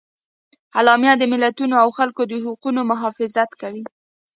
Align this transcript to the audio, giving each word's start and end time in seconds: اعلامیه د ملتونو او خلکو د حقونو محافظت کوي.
اعلامیه 0.77 1.13
د 1.17 1.23
ملتونو 1.33 1.75
او 1.83 1.89
خلکو 1.97 2.21
د 2.31 2.33
حقونو 2.43 2.81
محافظت 2.91 3.49
کوي. 3.61 3.83